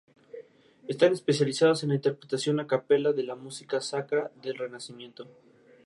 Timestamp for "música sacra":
3.35-4.31